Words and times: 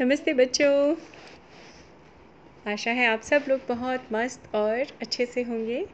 नमस्ते 0.00 0.32
बच्चों। 0.32 0.96
आशा 2.72 2.90
है 2.90 3.06
आप 3.06 3.20
सब 3.20 3.44
लोग 3.48 3.60
बहुत 3.68 4.06
मस्त 4.12 4.54
और 4.54 4.78
अच्छे 4.78 5.26
से 5.26 5.42
होंगे। 5.42 5.86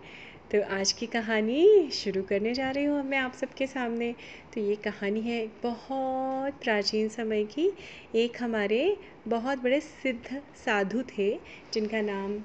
तो 0.53 0.63
आज 0.75 0.93
की 0.93 1.07
कहानी 1.07 1.91
शुरू 1.91 2.23
करने 2.23 2.55
जा 2.55 2.71
रही 2.71 2.85
हूँ 2.85 3.03
मैं 3.05 3.19
आप 3.19 3.33
सबके 3.33 3.67
सामने। 3.67 4.15
तो 4.55 4.61
ये 4.61 4.77
कहानी 4.77 5.21
है 5.21 5.47
बहुत 5.63 6.61
प्राचीन 6.63 7.09
समय 7.09 7.45
की। 7.45 7.73
एक 8.15 8.43
हमारे 8.43 8.97
बहुत 9.29 9.59
बड़े 9.59 9.81
सिद्ध 9.81 10.43
साधु 10.65 11.03
थे, 11.03 11.41
जिनका 11.73 12.01
नाम 12.01 12.39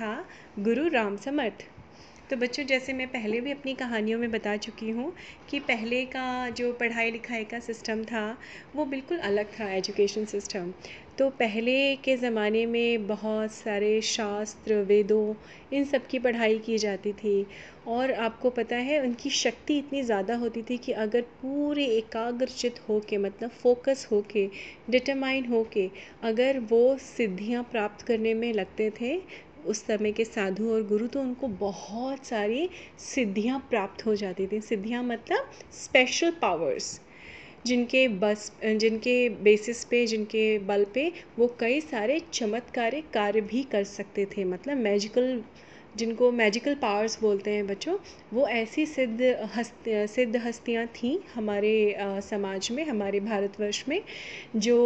था 0.00 0.24
गुरु 0.58 0.88
राम 0.88 1.16
समर्थ 1.16 1.64
तो 2.30 2.36
बच्चों, 2.36 2.62
जैसे 2.64 2.92
मैं 2.92 3.06
पहले 3.08 3.40
भी 3.40 3.50
अपनी 3.52 3.74
कहानियों 3.74 4.18
में 4.18 4.30
बता 4.30 4.56
चुकी 4.58 4.88
हूँ 4.90 5.12
कि 5.48 5.58
पहले 5.62 6.04
का 6.06 6.24
जो 6.50 6.72
पढ़ाई 6.72 7.10
लिखाई 7.10 7.44
का 7.44 7.58
सिस्टम 7.60 8.02
था, 8.04 8.22
वो 8.74 8.84
बिल्कुल 8.86 9.18
अलग 9.20 9.50
था 9.52 9.68
एजुकेशन 9.72 10.24
सिस्टम। 10.24 10.72
तो 11.18 11.28
पहले 11.32 11.76
के 11.96 12.16
ज़माने 12.16 12.64
में 12.66 13.06
बहुत 13.06 13.52
सारे 13.52 14.00
शास्त्र, 14.04 14.74
वेदों, 14.82 15.34
इन 15.72 15.84
सब 15.84 16.06
की 16.06 16.18
पढ़ाई 16.18 16.58
की 16.58 16.78
जाती 16.78 17.12
थी 17.14 17.46
और 17.88 18.12
आपको 18.12 18.50
पता 18.50 18.76
है, 18.78 19.00
उनकी 19.02 19.30
शक्ति 19.32 19.78
इतनी 19.78 20.02
ज़्यादा 20.02 20.36
होती 20.36 20.62
थी 20.62 20.78
कि 20.78 20.92
अगर 20.98 21.20
पूरे 21.42 21.84
एकाग्रचित 21.88 22.80
हो 22.88 23.00
के 23.08 23.18
मतलब 23.18 23.50
फोकस 23.62 24.06
हो 24.12 24.20
के 24.30 24.48
डिटरमाइन 24.90 25.46
हो 25.46 25.62
के 25.72 25.90
अगर 26.24 26.58
वो 26.70 26.96
सिद्धियाँ 27.02 27.62
प्राप्त 27.72 28.06
करने 28.06 28.34
में 28.34 28.52
लगते 28.52 28.90
थे 29.00 29.16
उस 29.66 29.84
समय 29.86 30.12
के 30.12 30.24
साधु 30.24 30.72
और 30.72 30.82
गुरु 30.86 31.06
तो 31.06 31.20
उनको 31.20 31.48
बहुत 31.60 32.26
सारी 32.26 32.68
सिद्धियाँ 33.04 33.58
प्राप्त 33.70 34.06
हो 34.06 34.14
जाती 34.16 34.46
थी। 34.46 34.60
सिद्धियाँ 34.60 35.02
मतलब 35.04 35.50
स्पेशल 35.74 36.30
पावर्स 36.42 37.00
जिनके 37.66 38.06
बस, 38.08 38.50
जिनके 38.64 39.28
बेसिस 39.44 39.84
पे, 39.84 40.06
जिनके 40.06 40.58
बल 40.58 40.84
पे 40.94 41.10
वो 41.38 41.46
कई 41.60 41.80
सारे 41.80 42.18
चमत्कारिक 42.32 43.10
कार्य 43.10 43.40
भी 43.42 43.62
कर 43.72 43.84
सकते 43.84 44.26
थे। 44.26 44.44
मतलब 44.44 44.76
मैजिकल 44.78 45.42
जिनको 45.96 46.30
मैजिकल 46.32 46.74
पावर्स 46.74 47.20
बोलते 47.20 47.50
हैं 47.50 47.66
बच्चों, 47.66 47.96
वो 48.32 48.46
ऐसी 48.48 48.86
सिद्ध 48.86 49.22
हस्त, 49.56 49.88
सिद्ध 49.88 50.36
हस्तियाँ 50.36 50.86
थीं 50.86 51.18
हमारे 51.34 51.96
समाज 52.00 52.68
में, 52.72 52.84
हमारे 52.84 53.20
भारतवर्ष 53.20 53.84
में, 53.88 54.02
जो 54.56 54.76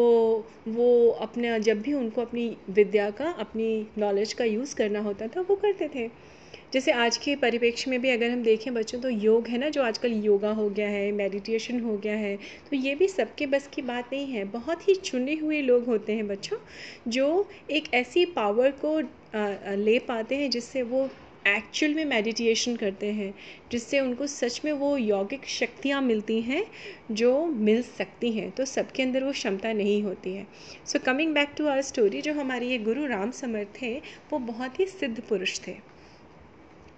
वो 0.69 1.09
अपना, 1.21 1.59
जब 1.59 1.81
भी 1.83 1.93
उनको 1.93 2.21
अपनी 2.21 2.57
विद्या 2.71 3.11
का, 3.11 3.31
अपनी 3.39 3.87
नॉलेज 3.99 4.33
का 4.33 4.45
यूज़ 4.45 4.77
करना 4.77 5.01
होता 5.01 5.27
था, 5.27 5.41
वो 5.41 5.57
करते 5.57 5.89
थे। 5.95 6.11
जैसे 6.73 6.93
आज 6.95 7.17
के 7.17 7.35
परिप्रेक्ष्य 7.37 7.91
में 7.91 8.01
भी 8.01 8.11
अगर 8.11 8.31
हम 8.31 8.43
देखें 8.43 8.73
बच्चों 8.75 9.01
तो 9.01 9.09
योग 9.09 9.47
है 9.49 9.59
ना, 9.59 9.69
जो 9.69 9.83
आजकल 9.83 10.13
योगा 10.25 10.51
हो 10.53 10.69
गया 10.71 10.89
है 10.89 11.11
मेडिटेशन 11.13 11.81
हो 11.81 11.97
गया 11.97 12.17
है 12.17 12.37
तो 12.71 12.77
ये 12.77 12.95
भी 12.95 13.09
सबके 13.09 13.47
बस 13.47 13.69
की 13.75 13.83
बात 13.85 14.13
नहीं 14.13 14.27
है। 14.27 14.45
बहुत 14.51 14.89
ही 14.89 14.95
चुने 14.97 15.35
हुए 15.37 15.61
लोग 15.63 15.87
होते 15.87 16.13
हैं 16.13 16.27
बच्चों, 16.29 16.59
जो 17.09 17.49
एक 17.71 17.93
ऐसी 17.95 18.25
पावर 18.37 18.71
को 18.85 18.99
ले 19.77 19.99
पाते 20.09 20.37
हैं 20.37 20.51
जिससे 20.51 20.83
वो 20.85 21.09
एक्चुअल 21.49 21.95
में 21.95 22.05
मेडिटेशन 22.05 22.77
करते 22.77 23.07
हैं, 23.13 23.35
जिससे 23.73 24.01
उनको 24.01 24.27
सच 24.29 24.61
में 24.65 24.73
वो 24.75 24.97
यौगिक 24.97 25.47
शक्तियाँ 25.49 26.01
मिलती 26.03 26.41
हैं, 26.43 26.65
जो 27.13 27.47
मिल 27.47 27.83
सकती 27.83 28.33
हैं 28.33 28.51
तो 28.51 28.65
सबके 28.67 29.03
अंदर 29.03 29.25
वो 29.25 29.33
क्षमता 29.33 29.73
नहीं 29.73 30.03
होती 30.03 30.35
है। 30.35 30.47
So 30.87 30.99
coming 31.07 31.35
back 31.35 31.55
to 31.59 31.67
our 31.67 31.83
story 31.83 32.21
जो 32.23 32.35
हमारे 32.35 32.67
ये 32.67 32.79
गुरु 32.81 33.07
राम 33.09 33.31
समर्थ 33.35 33.81
थे, 33.83 33.97
वो 34.33 34.39
बहुत 34.41 34.81
ही 34.81 34.87
सिद्ध 34.89 35.21
पुरुष 35.21 35.61
थे। 35.67 35.77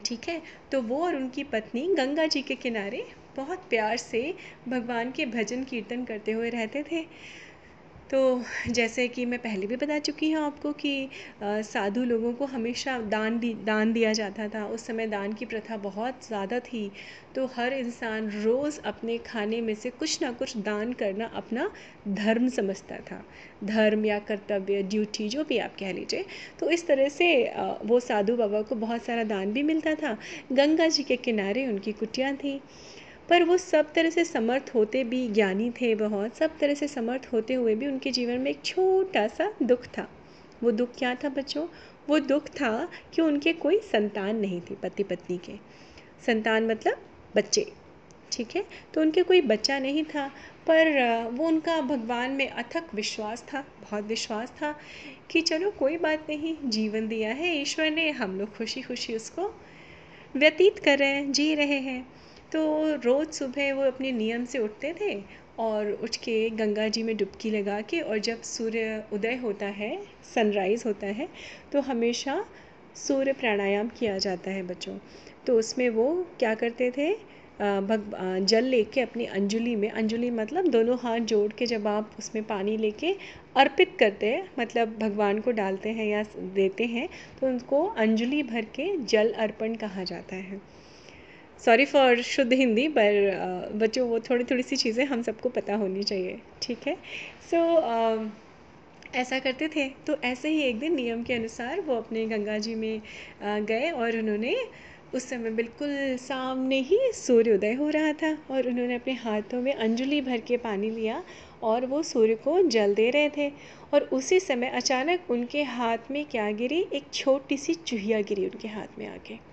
ठीक 0.05 0.28
है? 0.28 0.41
तो 0.72 0.81
वो 0.83 1.03
और 1.05 1.17
उनकी 1.17 1.45
पत्नी 1.45 1.86
गंगा 1.95 2.27
जी 2.27 2.42
के 2.42 2.55
किनारे 2.55 3.05
बहुत 3.36 3.69
प्यार 3.70 3.97
से 3.97 4.22
भगवान 4.69 5.11
के 5.12 5.27
भजन 5.27 5.64
कीर्तन 5.64 6.05
करते 6.05 6.33
हुए 6.33 6.50
रहते 6.50 6.83
थे। 6.83 7.05
तो 8.13 8.19
जैसे 8.69 9.07
कि 9.09 9.25
मैं 9.27 9.39
पहले 9.39 9.67
भी 9.67 9.77
बता 9.77 9.99
चुकी 9.99 10.31
हूँ 10.31 10.43
आपको 10.45 10.73
कि 10.75 11.09
साधु 11.43 12.03
लोगों 12.05 12.33
को 12.35 12.47
हमेशा 12.47 12.99
दान 13.09 13.39
दी, 13.39 13.53
दान 13.65 13.93
दिया 13.93 14.13
जाता 14.13 14.49
था। 14.49 14.65
उस 14.67 14.87
समय 14.87 15.07
दान 15.07 15.33
की 15.33 15.45
प्रथा 15.45 15.77
बहुत 15.78 16.27
ज़्यादा 16.27 16.59
थी। 16.61 16.91
तो 17.34 17.47
हर 17.47 17.72
इंसान 17.72 18.28
रोज़ 18.34 18.81
अपने 18.84 19.17
खाने 19.27 19.61
में 19.61 19.75
से 19.75 19.91
कुछ 19.93 20.21
ना 20.22 20.31
कुछ 20.33 20.56
दान 20.59 20.93
करना 20.93 21.31
अपना 21.34 21.71
धर्म 22.11 22.49
समझता 22.51 22.97
था। 23.11 23.22
धर्म 23.65 24.05
या 24.06 24.19
कर्तव्य 24.28 24.83
ड्यूटी 24.84 25.28
जो 25.28 25.45
भी 25.45 25.59
आप 25.59 25.77
कह 25.81 25.93
लीजिए। 25.93 26.25
तो 26.61 26.71
इस 26.71 26.87
तरह 26.87 27.09
से 27.11 27.33
वो 27.84 28.01
साधु 28.01 28.37
बाबा 28.37 28.62
को 28.62 28.75
बहुत 28.77 29.05
सारा 29.05 29.25
दान 29.25 29.53
भी 29.53 29.62
मिलता 29.62 29.95
था। 29.95 30.17
गंगा 30.53 30.89
जी 30.89 31.03
के 31.03 31.17
किनारे 31.19 31.67
उनकी 31.67 31.93
कुटियाँ 31.95 32.34
थी। 32.37 32.61
पर 33.28 33.43
वो 33.43 33.56
सब 33.56 33.93
तरह 33.93 34.10
से 34.10 34.25
समर्थ 34.25 34.71
होते 34.75 35.05
भी 35.05 35.28
ज्ञानी 35.28 35.71
थे 35.71 35.94
बहुत, 35.94 36.37
सब 36.37 36.59
तरह 36.59 36.75
से 36.75 36.88
समर्थ 36.88 37.28
होते 37.33 37.55
हुए 37.55 37.75
भी 37.75 37.87
उनके 37.87 38.10
जीवन 38.10 38.38
में 38.38 38.50
एक 38.50 38.62
छोटा 38.65 39.27
सा 39.28 39.53
दुख 39.62 39.87
था। 39.87 40.09
वो 40.62 40.71
दुख 40.71 40.88
क्या 40.99 41.15
था 41.15 41.28
बच्चों? 41.28 41.66
वो 42.09 42.19
दुख 42.19 42.49
था 42.49 42.88
कि 43.15 43.22
उनके 43.22 43.53
कोई 43.53 43.78
संतान 43.78 44.37
नहीं 44.37 44.60
थी 44.60 44.75
पति 44.75 45.03
पत्नी 45.03 45.38
के। 45.38 45.53
संतान 46.27 46.66
मतलब 46.66 47.03
बच्चे, 47.37 47.72
ठीक 48.33 48.56
है? 48.56 48.65
तो 48.94 49.00
उनके 49.00 49.22
कोई 49.22 49.41
बच्चा 49.41 49.78
नहीं 49.78 50.04
था, 50.04 50.28
पर 50.66 50.91
वो 51.33 51.47
उनका 51.47 51.81
भगवान 51.81 52.31
में 52.31 52.49
अथक 52.49 52.94
विश्वास 52.94 53.43
था, 53.43 53.60
बहुत 53.60 54.04
विश्वास 54.04 54.50
था 54.50 54.78
कि 55.31 55.41
चलो 55.41 55.71
कोई 55.71 55.97
बात 55.97 56.27
नहीं, 56.28 56.56
जीवन 56.65 57.09
दिया 57.09 57.33
है, 57.33 57.56
ईश्वर 57.62 57.91
ने, 57.91 58.10
हम 58.10 58.39
लोग 58.39 58.56
खुशी 58.56 58.83
खुशी 58.83 59.15
उसको 59.15 59.60
व्यतीत 60.37 60.78
कर 60.78 60.99
रहे 60.99 61.09
हैं, 61.09 61.33
जी 61.33 61.54
रहे 61.54 61.78
हैं। 61.78 62.06
तो 62.53 62.63
रोज़ 63.05 63.31
सुबह 63.31 63.73
वो 63.75 63.83
अपने 63.83 64.11
नियम 64.13 64.45
से 64.45 64.59
उठते 64.59 64.93
थे 64.95 65.13
और 65.59 65.91
उठ 66.05 66.17
के 66.17 66.35
गंगा 66.57 66.87
जी 66.89 67.03
में 67.03 67.17
डुबकी 67.17 67.51
लगा 67.51 67.81
के 67.91 68.01
और 68.01 68.19
जब 68.27 68.41
सूर्य 68.45 69.03
उदय 69.13 69.35
होता 69.37 69.67
है 69.77 69.91
सनराइज़ 70.35 70.83
होता 70.87 71.07
है 71.19 71.29
तो 71.73 71.81
हमेशा 71.81 72.35
सूर्य 72.97 73.33
प्राणायाम 73.33 73.89
किया 73.99 74.17
जाता 74.19 74.51
है 74.51 74.63
बच्चों। 74.63 74.97
तो 75.47 75.59
उसमें 75.59 75.89
वो 75.91 76.07
क्या 76.39 76.55
करते 76.55 76.91
थे? 76.91 77.13
भग 77.61 78.11
जल 78.43 78.65
लेके 78.65 79.01
अपनी 79.01 79.25
अंजुली 79.31 79.75
में, 79.77 79.89
अंजुली 79.91 80.31
मतलब 80.33 80.69
दोनों 80.69 80.97
हाथ 81.03 81.19
जोड़ 81.33 81.53
के 81.53 81.67
जब 81.67 81.87
आप 81.87 82.11
उसमें 82.19 82.43
पानी 82.45 82.77
लेके 82.77 83.15
अर्पित 83.57 83.97
करते 84.01 84.27
हैं 84.27 84.49
मतलब 84.59 84.97
भगवान 84.99 85.41
को 85.41 85.51
डालते 85.53 85.89
हैं 85.91 86.07
या 86.07 86.23
देते 86.55 86.84
हैं 86.87 87.09
तो 87.41 87.47
उनको 87.47 87.84
अंजुली 87.99 88.43
भर 88.43 88.65
के 88.75 88.97
जल 89.07 89.33
अर्पण 89.39 89.75
कहा 89.77 90.05
जाता 90.05 90.37
है। 90.37 90.61
सॉरी 91.65 91.84
फॉर 91.84 92.21
शुद्ध 92.23 92.53
हिंदी 92.53 92.87
पर 92.89 93.71
बच्चों 93.75 94.09
वो 94.09 94.19
थोड़ी 94.21 94.45
थोड़ी 94.45 94.62
सी 94.62 94.77
चीज़ें 94.77 95.05
हम 95.05 95.23
सबको 95.23 95.49
पता 95.49 95.75
होनी 95.75 96.03
चाहिए 96.03 96.39
ठीक 96.62 96.87
है? 96.87 96.95
सो 97.50 97.56
so, 97.56 98.31
ऐसा 99.17 99.39
करते 99.39 99.69
थे 99.69 99.89
तो 100.06 100.17
ऐसे 100.25 100.49
ही 100.49 100.62
एक 100.62 100.78
दिन 100.78 100.95
नियम 100.95 101.22
के 101.22 101.34
अनुसार 101.34 101.81
वो 101.81 101.95
अपने 101.95 102.27
गंगा 102.27 102.59
जी 102.59 102.75
में 102.75 103.03
गए 103.67 103.91
और 103.91 104.17
उन्होंने 104.19 104.56
उस 105.15 105.28
समय 105.28 105.51
बिल्कुल 105.51 106.17
सामने 106.17 106.81
ही 106.81 106.99
सूर्योदय 107.15 107.72
हो 107.72 107.89
रहा 107.89 108.12
था 108.12 108.33
और 108.51 108.69
उन्होंने 108.69 108.95
अपने 108.95 109.12
हाथों 109.15 109.61
में 109.62 109.72
अंजलि 109.75 110.21
भर 110.21 110.41
के 110.41 110.56
पानी 110.56 110.91
लिया 110.91 111.22
और 111.62 111.87
वो 111.87 112.03
सूर्य 112.03 112.34
को 112.34 112.61
जल 112.69 112.95
दे 112.95 113.11
रहे 113.11 113.31
थे 113.37 113.51
और 113.95 114.09
उसी 114.12 114.41
समय 114.41 114.69
अचानक 114.75 115.31
उनके 115.31 115.62
हाथ 115.62 116.11
में 116.11 116.25
क्या 116.25 116.51
गिरी? 116.51 116.87
एक 116.95 117.12
छोटी 117.12 117.56
सी 117.56 117.75
चूहिया 117.75 118.21
गिरी 118.22 118.47
उनके 118.47 118.69
हाथ 118.69 118.99
में 118.99 119.06
आके। 119.06 119.52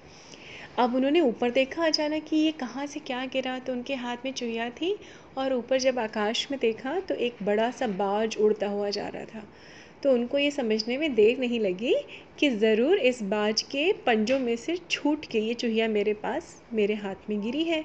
अब 0.78 0.96
उन्होंने 0.96 1.22
ऊपर 1.22 1.52
देखा 1.52 1.86
अचानक 1.86 2.24
कि 2.24 2.36
ये 2.36 2.52
कहाँ 2.52 2.86
से 2.86 3.00
क्या 3.00 3.26
गिरा 3.26 3.58
तो 3.60 3.74
उनके 3.74 3.96
हाथ 3.96 4.18
में 4.26 4.32
चुहिया 4.34 4.70
थी 4.72 4.96
और 5.38 5.54
ऊपर 5.54 5.80
जब 5.80 6.00
आकाश 6.00 6.48
में 6.52 6.60
देखा 6.60 7.00
तो 7.00 7.16
एक 7.16 7.38
बड़ा 7.44 7.70
सा 7.72 7.88
बाज 7.88 8.38
उड़ता 8.38 8.68
हुआ 8.68 8.90
जा 8.90 9.08
रहा 9.08 9.26
था। 9.26 9.44
तो 10.04 10.12
उनको 10.12 10.38
ये 10.38 10.52
समझने 10.52 10.98
में 10.98 11.14
देर 11.16 11.40
नहीं 11.40 11.60
लगी 11.60 11.94
कि 12.40 12.50
ज़रूर 12.50 12.98
इस 12.98 13.22
बाज 13.24 13.62
के 13.62 13.92
पंजों 14.06 14.40
में 14.40 14.56
से 14.56 14.78
छूट 14.90 15.26
के 15.26 15.40
ये 15.40 15.54
चूहिया 15.54 15.88
मेरे 15.88 16.14
पास, 16.14 16.62
मेरे 16.74 16.96
हाथ 16.96 17.30
में 17.30 17.42
गिरी 17.42 17.64
है। 17.64 17.84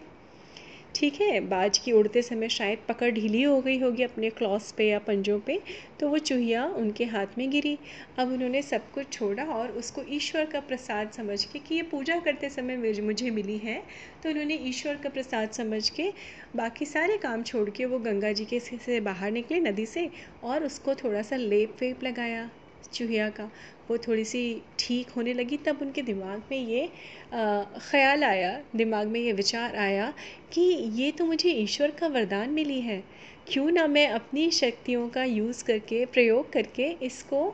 ठीक 0.95 1.21
है, 1.21 1.41
बाज 1.43 1.79
की 1.79 1.93
उड़ते 1.93 2.21
समय 2.23 2.49
शायद 2.49 2.79
पकड़ 2.89 3.11
ढीली 3.11 3.43
हो 3.43 3.61
गई 3.61 3.79
होगी 3.79 4.03
अपने 4.03 4.29
क्लॉस 4.31 4.71
पे 4.73 4.85
या 4.89 4.99
पंजों 4.99 5.39
पे 5.41 5.59
तो 6.01 6.09
वो 6.09 6.19
चूहिया 6.21 6.65
उनके 6.79 7.05
हाथ 7.07 7.39
में 7.39 7.51
गिरी। 7.51 7.77
अब 8.19 8.33
उन्होंने 8.33 8.63
सब 8.63 8.91
कुछ 8.93 9.11
छोड़ा 9.13 9.45
और 9.55 9.73
उसको 9.73 10.03
ईश्वर 10.11 10.45
का 10.47 10.61
प्रसाद 10.63 11.11
समझ 11.13 11.43
के, 11.45 11.59
कि 11.59 11.75
ये 11.75 11.83
पूजा 11.85 12.19
करते 12.21 12.51
समय 12.51 12.77
मुझे 13.01 13.31
मिली 13.31 13.59
है 13.59 13.83
तो 14.23 14.31
उन्होंने 14.31 14.55
ईश्वर 14.69 14.97
का 14.97 15.09
प्रसाद 15.11 15.51
समझ 15.53 15.89
के 15.91 16.11
बाकी 16.57 16.87
सारे 16.87 17.17
काम 17.19 17.43
छोड़ 17.43 17.69
के 17.71 17.85
वो 17.85 17.99
गंगा 18.01 18.33
जी 18.33 18.45
के 18.45 18.61
से 18.61 19.01
बाहर 19.03 19.31
निकले 19.33 19.61
नदी 19.61 19.87
से 19.87 20.11
और 20.45 20.65
उसको 20.65 20.95
थोड़ा 20.95 21.23
सा 21.23 21.37
लेप 21.37 21.77
वेप 21.81 22.05
लगाया 22.05 22.51
चूहिया 22.93 23.29
का। 23.31 23.51
वो 23.91 23.97
थोड़ी 23.99 24.25
सी 24.25 24.43
ठीक 24.79 25.11
होने 25.11 25.33
लगी, 25.35 25.57
तब 25.57 25.79
उनके 25.83 26.03
दिमाग 26.03 26.43
में 26.51 26.59
ये 26.59 26.87
ख़्याल 27.33 28.25
आया, 28.25 28.61
दिमाग 28.77 29.09
में 29.09 29.21
ये 29.21 29.33
विचार 29.33 29.77
आया 29.77 30.13
कि 30.53 30.61
ये 30.95 31.11
तो 31.13 31.25
मुझे 31.27 31.51
ईश्वर 31.53 31.91
का 31.91 32.07
वरदान 32.09 32.51
मिली 32.51 32.81
है। 32.81 33.03
क्यों 33.49 33.71
ना 33.71 33.87
मैं 33.87 34.07
अपनी 34.09 34.51
शक्तियों 34.53 35.09
का 35.09 35.25
यूज़ 35.25 35.65
करके, 35.65 36.05
प्रयोग 36.07 36.53
करके 36.53 36.89
इसको, 37.03 37.51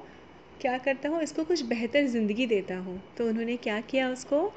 क्या 0.60 0.76
करता 0.78 1.08
हूँ, 1.08 1.22
इसको 1.22 1.44
कुछ 1.44 1.62
बेहतर 1.64 2.06
ज़िंदगी 2.06 2.46
देता 2.46 2.76
हूँ। 2.78 3.00
तो 3.18 3.28
उन्होंने 3.28 3.56
क्या 3.58 3.80
किया 3.80 4.08
उसको? 4.10 4.50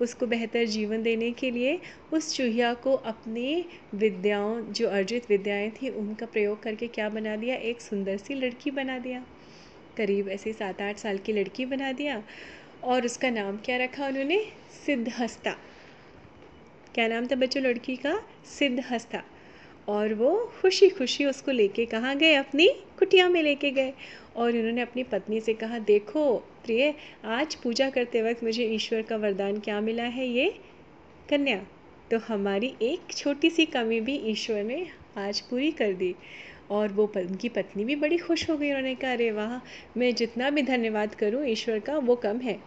उसको 0.00 0.26
बेहतर 0.26 0.64
जीवन 0.66 1.02
देने 1.02 1.30
के 1.32 1.50
लिए 1.50 1.78
उस 2.12 2.34
चूहिया 2.36 2.72
को 2.74 2.92
अपनी 2.92 3.64
विद्याओं, 3.94 4.60
जो 4.72 4.88
अर्जित 4.88 5.30
विद्याएँ 5.30 5.70
थी, 5.72 5.88
उनका 5.90 6.26
प्रयोग 6.26 6.62
करके 6.62 6.86
क्या 6.88 7.08
बना 7.08 7.36
दिया? 7.36 7.56
एक 7.56 7.80
सुंदर 7.80 8.16
सी 8.16 8.34
लड़की 8.34 8.70
बना 8.70 8.98
दिया। 8.98 9.24
करीब 9.96 10.28
ऐसे 10.28 10.52
सात 10.52 10.82
आठ 10.82 10.96
साल 10.96 11.18
की 11.18 11.32
लड़की 11.32 11.64
बना 11.64 11.92
दिया 11.92 12.22
और 12.84 13.04
उसका 13.04 13.30
नाम 13.30 13.56
क्या 13.56 13.76
रखा 13.76 14.06
उन्होंने? 14.06 14.44
सिद्धहस्ता। 14.86 15.50
क्या 16.94 17.08
नाम 17.08 17.26
था 17.26 17.36
बच्चों 17.36 17.62
लड़की 17.62 17.96
का? 17.96 18.22
सिद्धहस्ता। 18.58 19.22
और 19.88 20.14
वो 20.14 20.52
खुशी 20.60 20.88
खुशी 20.88 21.24
उसको 21.24 21.50
लेके 21.50 21.84
कहाँ 21.86 22.16
गए? 22.16 22.34
अपनी 22.34 22.68
कुटिया 22.98 23.28
में 23.28 23.42
लेके 23.42 23.70
गए। 23.70 23.92
और 24.36 24.56
उन्होंने 24.56 24.80
अपनी 24.80 25.02
पत्नी 25.02 25.40
से 25.40 25.54
कहा, 25.54 25.78
देखो 25.78 26.36
प्रिय, 26.36 26.94
आज 27.24 27.54
पूजा 27.54 27.90
करते 27.90 28.22
वक्त 28.22 28.44
मुझे 28.44 28.64
ईश्वर 28.64 29.02
का 29.02 29.16
वरदान 29.16 29.60
क्या 29.60 29.80
मिला 29.80 30.02
है 30.02 30.26
ये? 30.28 30.54
कन्या 31.30 31.66
तो 32.10 32.18
हमारी 32.18 32.74
एक 32.82 33.00
छोटी 33.16 33.50
सी 33.50 33.66
कमी 33.66 34.00
भी 34.00 34.16
ईश्वर 34.16 34.62
ने 34.62 34.86
आज 35.16 35.40
पूरी 35.40 35.70
कर 35.70 35.92
दी। 35.92 36.14
और 36.70 36.88
वो 36.88 37.12
उनकी 37.16 37.48
पत्नी 37.48 37.84
भी 37.84 37.96
बड़ी 37.96 38.18
खुश 38.18 38.50
हो 38.50 38.56
गई। 38.56 38.68
उन्होंने 38.68 38.94
कहा, 38.94 39.12
अरे 39.12 39.30
वाह, 39.30 39.60
मैं 39.96 40.14
जितना 40.14 40.50
भी 40.50 40.62
धन्यवाद 40.62 41.14
करूँ, 41.14 41.46
ईश्वर 41.46 41.78
का, 41.78 41.98
वो 41.98 42.16
कम 42.16 42.38
है। 42.38 42.58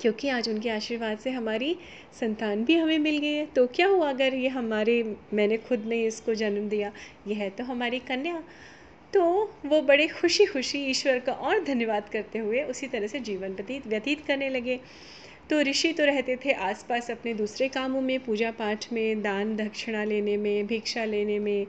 क्योंकि 0.00 0.28
आज 0.28 0.48
उनके 0.48 0.70
आशीर्वाद 0.70 1.18
से 1.18 1.30
हमारी 1.30 1.76
संतान 2.20 2.64
भी 2.64 2.76
हमें 2.76 2.98
मिल 2.98 3.18
गई 3.18 3.32
है। 3.32 3.46
तो 3.46 3.66
क्या 3.66 3.86
हुआ, 3.86 4.08
अगर 4.08 4.34
ये 4.34 4.48
हमारे, 4.48 5.16
मैंने 5.34 5.56
खुद 5.56 5.84
ने 5.84 6.04
इसको 6.06 6.34
जन्म 6.34 6.68
दिया 6.68 6.92
ये 7.26 7.34
है 7.34 7.50
तो 7.50 7.64
हमारी 7.64 7.98
कन्या। 7.98 8.42
तो 9.14 9.54
वो 9.66 9.82
बड़े 9.82 10.08
खुशी 10.08 10.44
खुशी 10.44 10.78
ईश्वर 10.86 11.18
का 11.18 11.32
और 11.32 11.64
धन्यवाद 11.64 12.08
करते 12.08 12.38
हुए 12.38 12.62
उसी 12.62 12.86
तरह 12.86 13.06
से 13.06 13.20
जीवन 13.20 13.52
व्यतीत 13.52 13.86
व्यतीत 13.86 14.26
करने 14.26 14.48
लगे। 14.48 14.80
तो 15.50 15.60
ऋषि 15.60 15.92
तो 15.92 16.04
रहते 16.04 16.36
थे 16.36 16.52
आसपास 16.52 17.10
अपने 17.10 17.34
दूसरे 17.34 17.68
कामों 17.68 18.00
में 18.00 18.20
पूजा 18.20 18.50
पाठ 18.50 18.92
में 18.92 19.22
दान 19.22 19.56
दक्षिणा 19.56 20.04
लेने 20.04 20.36
में, 20.36 20.66
भिक्षा 20.66 21.04
लेने 21.04 21.38
में 21.38 21.66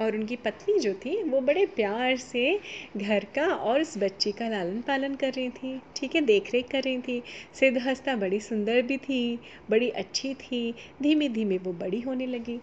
और 0.00 0.16
उनकी 0.16 0.36
पत्नी 0.36 0.78
जो 0.78 0.92
थी, 0.94 1.22
वो 1.22 1.40
बड़े 1.40 1.64
प्यार 1.66 2.16
से 2.16 2.58
घर 2.96 3.24
का 3.34 3.46
और 3.46 3.80
उस 3.80 3.96
बच्ची 3.98 4.32
का 4.32 4.48
लालन 4.48 4.80
पालन 4.80 5.14
कर 5.14 5.32
रही 5.32 5.48
थी, 5.50 5.80
ठीक 5.96 6.14
है 6.14 6.20
देख 6.20 6.52
रेख 6.52 6.68
कर 6.70 6.82
रही 6.82 6.98
थी। 6.98 7.22
सिद्धहस्ता 7.54 8.16
बड़ी 8.16 8.40
सुंदर 8.40 8.82
भी 8.82 8.96
थी, 8.98 9.38
बड़ी 9.70 9.90
अच्छी 9.90 10.34
थी 10.34 10.74
धीमे 11.02 11.28
धीमे 11.28 11.58
वो 11.58 11.72
बड़ी 11.72 12.00
होने 12.00 12.26
लगी। 12.26 12.60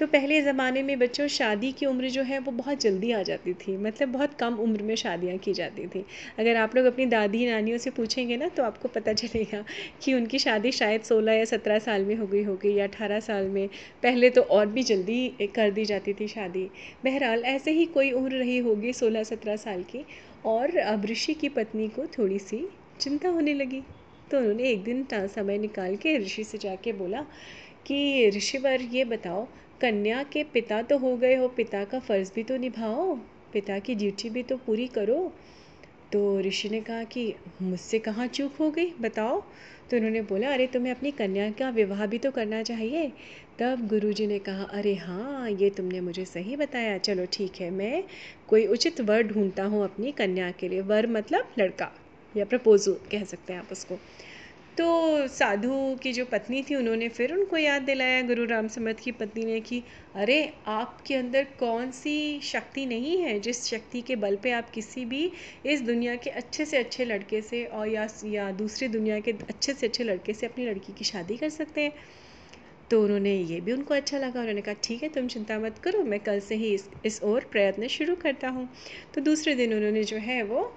तो 0.00 0.06
पहले 0.06 0.40
ज़माने 0.42 0.82
में 0.82 0.98
बच्चों 0.98 1.26
शादी 1.28 1.70
की 1.72 1.86
उम्र 1.86 2.08
जो 2.10 2.22
है 2.22 2.38
वो 2.38 2.52
बहुत 2.52 2.80
जल्दी 2.80 3.10
आ 3.12 3.22
जाती 3.22 3.52
थी 3.54 3.76
मतलब 3.76 4.08
बहुत 4.08 4.34
कम 4.34 4.54
उम्र 4.56 4.82
में 4.82 4.94
शादियाँ 4.96 5.36
की 5.38 5.52
जाती 5.54 5.86
थी। 5.86 6.04
अगर 6.38 6.56
आप 6.56 6.76
लोग 6.76 6.86
अपनी 6.86 7.06
दादी 7.06 7.44
नानियों 7.46 7.78
से 7.78 7.90
पूछेंगे 7.90 8.36
ना 8.36 8.48
तो 8.48 8.62
आपको 8.62 8.88
पता 8.88 9.12
चलेगा 9.12 9.62
कि 10.02 10.14
उनकी 10.14 10.38
शादी 10.38 10.72
शायद 10.72 11.02
सोलह 11.02 11.32
या 11.32 11.44
सत्रह 11.44 11.78
साल 11.78 12.04
में 12.04 12.14
हो 12.16 12.26
गई 12.26 12.42
होगी 12.42 12.74
या 12.74 12.84
अठारह 12.84 13.20
साल 13.20 13.48
में। 13.48 13.68
पहले 14.02 14.30
तो 14.30 14.42
और 14.42 14.66
भी 14.68 14.82
जल्दी 14.82 15.48
कर 15.56 15.70
दी 15.70 15.84
जाती 15.84 16.14
थी 16.14 16.28
शादी। 16.28 16.70
बहरहाल, 17.04 17.44
ऐसे 17.44 17.70
ही 17.70 17.86
कोई 17.88 18.10
उम्र 18.12 18.36
रही 18.36 18.58
होगी 18.58 18.92
सोलह 18.92 19.22
सत्रह 19.24 19.56
साल 19.58 19.82
की 19.82 20.04
और 20.44 20.76
अब 20.78 21.04
ऋषि 21.06 21.34
की 21.34 21.48
पत्नी 21.50 21.88
को 21.88 22.06
थोड़ी 22.18 22.38
सी 22.38 22.68
चिंता 23.00 23.28
होने 23.28 23.54
लगी। 23.54 23.82
तो 24.30 24.38
उन्होंने 24.38 24.70
एक 24.70 24.84
दिन 24.84 25.06
समय 25.12 25.58
निकाल 25.58 25.96
के 25.96 26.18
ऋषि 26.18 26.44
से 26.44 26.58
जाके 26.58 26.92
बोला 26.92 27.26
कि 27.86 28.30
ऋषिवर 28.36 28.82
ये 28.82 29.04
बताओ 29.04 29.46
कन्या 29.80 30.22
के 30.22 30.44
पिता 30.44 30.82
तो 30.82 30.98
हो 30.98 31.16
गए 31.16 31.34
हो, 31.36 31.48
पिता 31.48 31.84
का 31.84 31.98
फ़र्ज़ 31.98 32.32
भी 32.34 32.42
तो 32.42 32.56
निभाओ, 32.56 33.14
पिता 33.52 33.78
की 33.78 33.94
ड्यूटी 33.94 34.30
भी 34.30 34.42
तो 34.42 34.56
पूरी 34.56 34.86
करो। 34.86 35.32
तो 36.12 36.40
ऋषि 36.40 36.68
ने 36.68 36.80
कहा 36.80 37.04
कि 37.04 37.34
मुझसे 37.62 37.98
कहाँ 37.98 38.26
चूक 38.26 38.54
हो 38.56 38.70
गई, 38.70 38.92
बताओ। 39.00 39.42
तो 39.90 39.96
उन्होंने 39.96 40.22
बोला, 40.22 40.52
अरे, 40.52 40.66
तुम्हें 40.66 40.94
अपनी 40.94 41.10
कन्या 41.10 41.50
का 41.50 41.70
विवाह 41.70 42.06
भी 42.06 42.18
तो 42.18 42.30
करना 42.30 42.62
चाहिए। 42.62 43.12
तब 43.58 43.88
गुरुजी 43.88 44.26
ने 44.26 44.38
कहा, 44.38 44.62
अरे 44.62 44.94
हाँ 44.94 45.50
ये 45.50 45.70
तुमने 45.70 46.00
मुझे 46.00 46.24
सही 46.24 46.56
बताया। 46.56 46.98
चलो, 46.98 47.26
ठीक 47.32 47.52
है, 47.60 47.70
मैं 47.70 48.04
कोई 48.48 48.66
उचित 48.66 49.00
वर 49.00 49.22
ढूंढता 49.22 49.64
हूँ 49.64 49.84
अपनी 49.84 50.12
कन्या 50.12 50.50
के 50.50 50.68
लिए। 50.68 50.80
वर 50.80 51.06
मतलब 51.06 51.52
लड़का, 51.58 51.92
या 52.36 52.44
प्रपोजल, 52.44 52.92
कह 52.92 53.24
सकते 53.24 53.52
हैं 53.52 53.60
आप 53.60 53.68
उसको। 53.72 53.98
तो 54.78 55.26
साधु 55.28 55.96
की 56.02 56.12
जो 56.12 56.24
पत्नी 56.24 56.62
थी, 56.62 56.74
उन्होंने 56.74 57.08
फिर 57.08 57.32
उनको 57.32 57.56
याद 57.56 57.82
दिलाया, 57.82 58.22
गुरु 58.22 58.44
राम 58.44 58.68
समर्थ 58.68 58.98
की 59.00 59.12
पत्नी 59.12 59.44
ने 59.44 59.60
कि, 59.60 59.82
अरे, 60.14 60.54
आपके 60.66 61.14
अंदर 61.14 61.44
कौन 61.44 61.90
सी 61.90 62.40
शक्ति 62.40 62.86
नहीं 62.86 63.18
है, 63.22 63.40
जिस 63.40 63.66
शक्ति 63.66 64.02
के 64.02 64.16
बल 64.16 64.36
पे 64.36 64.50
आप 64.50 64.70
किसी 64.70 65.04
भी 65.04 65.32
इस 65.66 65.82
दुनिया 65.82 66.16
के 66.16 66.30
अच्छे 66.30 66.64
से 66.64 66.76
अच्छे 66.76 67.04
लड़के 67.04 67.42
से 67.42 67.64
और 67.64 67.88
या 67.88 68.06
या 68.24 68.50
दूसरी 68.50 68.88
दुनिया 68.88 69.20
के 69.20 69.30
अच्छे 69.30 69.74
से 69.74 69.86
अच्छे 69.86 70.04
लड़के 70.04 70.34
से 70.34 70.46
अपनी 70.46 70.66
लड़की 70.66 70.92
की 70.92 71.04
शादी 71.04 71.36
कर 71.36 71.48
सकते 71.48 71.80
हैं? 71.80 71.92
तो 72.90 73.04
उन्होंने 73.04 73.36
ये 73.36 73.60
भी 73.60 73.72
उनको 73.72 73.94
अच्छा 73.94 74.18
लगा, 74.18 74.40
उन्होंने 74.40 74.60
कहा, 74.60 74.74
ठीक 74.82 75.02
है, 75.02 75.08
तुम 75.08 75.26
चिंता 75.26 75.58
मत 75.58 75.78
करो, 75.78 76.02
मैं 76.04 76.20
कल 76.20 76.40
से 76.40 76.54
ही 76.54 76.74
इस 76.74 76.88
इस 77.04 77.22
ओर 77.22 77.48
प्रयत्न 77.52 77.86
शुरू 77.88 78.14
करता 78.16 78.48
हूँ। 78.48 78.68
तो 79.14 79.20
दूसरे 79.20 79.54
दिन 79.54 79.74
उन्होंने 79.74 80.04
जो 80.04 80.16
है 80.16 80.42
वो 80.42 80.76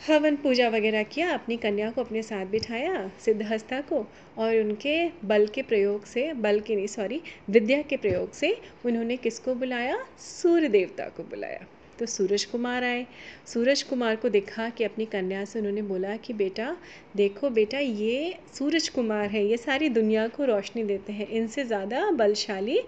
हवन 0.00 0.36
पूजा 0.36 0.68
वगैरह 0.68 1.02
किया, 1.02 1.32
अपनी 1.32 1.56
कन्या 1.56 1.90
को 1.90 2.00
अपने 2.00 2.22
साथ 2.22 2.46
बिठाया, 2.46 3.10
सिद्धहस्ता 3.20 3.80
को 3.80 4.06
और 4.38 4.56
उनके 4.56 4.96
बल 5.24 5.46
के 5.46 5.62
प्रयोग 5.62 6.04
से, 6.04 6.32
बल 6.32 6.60
के 6.60 6.76
नहीं 6.76 6.86
सॉरी 6.86 7.20
विद्या 7.50 7.80
के 7.82 7.96
प्रयोग 7.96 8.32
से 8.32 8.56
उन्होंने 8.86 9.16
किसको 9.16 9.54
बुलाया? 9.54 9.96
सूर्य 10.18 10.68
देवता 10.68 11.08
को 11.08 11.22
बुलाया। 11.22 11.66
तो 11.98 12.06
सूरज 12.06 12.44
कुमार 12.44 12.84
आए। 12.84 13.06
सूरज 13.46 13.82
कुमार 13.82 14.16
को 14.16 14.28
देखा 14.28 14.68
कि 14.68 14.84
अपनी 14.84 15.04
कन्या 15.06 15.44
से 15.44 15.58
उन्होंने 15.58 15.82
बोला 15.82 16.16
कि 16.16 16.32
बेटा, 16.32 16.76
देखो 17.16 17.50
बेटा, 17.50 17.78
ये 17.78 18.34
सूरज 18.54 18.88
कुमार 18.88 19.28
है, 19.28 19.46
ये 19.46 19.56
सारी 19.56 19.88
दुनिया 19.88 20.26
को 20.28 20.44
रोशनी 20.44 20.84
देते 20.84 21.12
हैं। 21.12 21.28
इनसे 21.28 21.64
ज़्यादा 21.64 22.10
बलशाली 22.10 22.80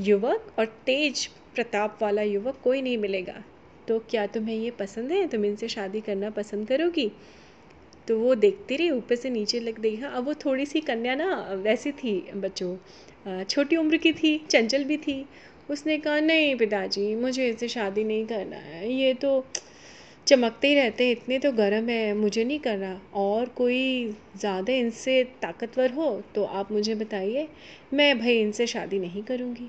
युवक 0.00 0.52
और 0.58 0.66
तेज 0.86 1.26
प्रताप 1.54 1.98
वाला 2.02 2.22
युवक 2.22 2.60
कोई 2.64 2.82
नहीं 2.82 2.98
मिलेगा। 2.98 3.42
तो 3.88 3.98
क्या 4.10 4.26
तुम्हें 4.28 4.56
ये 4.56 4.70
पसंद 4.70 5.12
है? 5.12 5.26
तुम 5.28 5.44
इनसे 5.44 5.68
शादी 5.68 6.00
करना 6.00 6.30
पसंद 6.32 6.68
करोगी? 6.68 7.10
तो 8.08 8.18
वो 8.18 8.34
देखती 8.34 8.76
रही, 8.76 8.90
ऊपर 8.90 9.16
से 9.16 9.30
नीचे 9.30 9.60
लग 9.60 9.78
देखा 9.80 10.08
अब 10.08 10.24
वो 10.24 10.34
थोड़ी 10.34 10.66
सी 10.66 10.80
कन्या 10.80 11.14
ना, 11.14 11.34
वैसी 11.54 11.92
थी 11.92 12.20
बच्चों। 12.36 13.44
छोटी 13.44 13.76
उम्र 13.76 13.96
की 13.96 14.12
थी, 14.12 14.36
चंचल 14.50 14.84
भी 14.84 14.96
थी। 14.98 15.24
उसने 15.70 15.98
कहा, 15.98 16.20
नहीं 16.20 16.54
पिताजी, 16.56 17.14
मुझे 17.16 17.48
इससे 17.48 17.68
शादी 17.68 18.04
नहीं 18.04 18.24
करना 18.26 18.56
है। 18.56 18.92
ये 18.92 19.12
तो 19.14 19.44
चमकते 20.26 20.68
ही 20.68 20.74
रहते 20.74 21.04
हैं। 21.04 21.12
इतने 21.12 21.38
तो 21.38 21.52
गर्म 21.52 21.88
है, 21.88 22.14
मुझे 22.14 22.44
नहीं 22.44 22.58
करना। 22.60 23.00
और 23.14 23.48
कोई 23.56 24.06
ज़्यादा 24.36 24.72
इनसे 24.72 25.22
ताकतवर 25.42 25.92
हो 25.92 26.10
तो 26.34 26.44
आप 26.44 26.72
मुझे 26.72 26.94
बताइए। 26.94 27.48
मैं 27.94 28.18
भाई 28.18 28.40
इनसे 28.40 28.66
शादी 28.66 28.98
नहीं 28.98 29.22
करूँगी। 29.22 29.68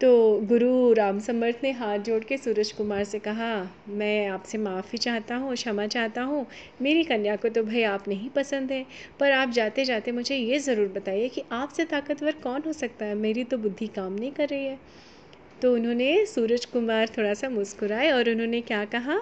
तो 0.00 0.08
गुरु 0.40 0.92
राम 0.92 1.18
समर्थ 1.18 1.60
ने 1.62 1.70
हाथ 1.72 1.98
जोड़ 1.98 2.22
के 2.24 2.36
सूरज 2.36 2.72
कुमार 2.72 3.04
से 3.04 3.18
कहा, 3.18 3.68
मैं 3.88 4.26
आपसे 4.28 4.58
माफ़ी 4.58 4.98
चाहता 4.98 5.36
हूँ, 5.36 5.54
क्षमा 5.54 5.86
चाहता 5.86 6.22
हूँ। 6.22 6.44
मेरी 6.82 7.04
कन्या 7.04 7.36
को 7.36 7.48
तो 7.48 7.62
भाई 7.62 7.82
आप 7.82 8.08
नहीं 8.08 8.28
पसंद 8.30 8.72
है। 8.72 8.84
पर 9.20 9.32
आप 9.32 9.50
जाते 9.50 9.84
जाते 9.84 10.12
मुझे 10.12 10.36
ये 10.36 10.58
ज़रूर 10.58 10.88
बताइए 10.88 11.28
कि 11.28 11.44
आपसे 11.52 11.84
ताकतवर 11.84 12.32
कौन 12.42 12.62
हो 12.66 12.72
सकता 12.72 13.06
है? 13.06 13.14
मेरी 13.14 13.44
तो 13.44 13.58
बुद्धि 13.58 13.86
काम 13.86 14.12
नहीं 14.12 14.30
कर 14.32 14.48
रही 14.48 14.64
है। 14.64 14.78
तो 15.62 15.72
उन्होंने 15.74 16.24
सूरज 16.26 16.64
कुमार 16.64 17.08
थोड़ा 17.18 17.34
सा 17.34 17.48
मुस्कुराए 17.48 18.10
और 18.10 18.30
उन्होंने 18.30 18.60
क्या 18.60 18.84
कहा 18.84 19.18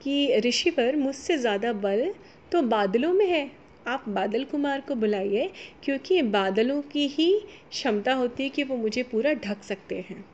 कि, 0.00 0.40
ऋषि 0.40 0.70
पर 0.70 0.96
मुझसे 0.96 1.38
ज़्यादा 1.38 1.72
बल 1.72 2.12
तो 2.52 2.62
बादलों 2.64 3.12
में 3.12 3.26
है। 3.26 3.59
आप 3.90 4.04
बादल 4.08 4.44
कुमार 4.44 4.80
को 4.80 4.94
बुलाइए, 4.94 5.50
क्योंकि 5.84 6.22
बादलों 6.22 6.82
की 6.82 7.06
ही 7.06 7.40
क्षमता 7.70 8.14
होती 8.14 8.42
है 8.42 8.48
कि 8.48 8.62
वो 8.62 8.76
मुझे 8.76 9.02
पूरा 9.02 9.32
ढक 9.32 9.62
सकते 9.62 9.94
हैं। 9.94 10.24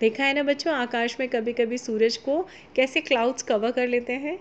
देखा 0.00 0.24
है 0.24 0.34
ना 0.34 0.42
बच्चों, 0.42 0.74
आकाश 0.74 1.16
में 1.20 1.28
कभी 1.28 1.52
कभी 1.52 1.78
सूरज 1.78 2.16
को 2.16 2.46
कैसे 2.76 3.00
क्लाउड्स 3.00 3.42
कवर 3.42 3.70
कर 3.70 3.88
लेते 3.88 4.12
हैं? 4.12 4.38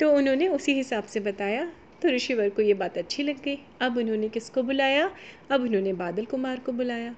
तो 0.00 0.12
उन्होंने 0.12 0.48
उसी 0.48 0.72
हिसाब 0.72 1.04
से 1.04 1.20
बताया। 1.20 1.72
तो 2.02 2.08
ऋषिवर 2.08 2.48
को 2.48 2.62
ये 2.62 2.74
बात 2.74 2.98
अच्छी 2.98 3.22
लग 3.22 3.42
गई। 3.42 3.58
अब 3.80 3.96
उन्होंने 3.96 4.28
किसको 4.28 4.62
बुलाया? 4.62 5.10
अब 5.50 5.62
उन्होंने 5.62 5.92
बादल 5.92 6.24
कुमार 6.24 6.58
को 6.58 6.72
बुलाया। 6.72 7.14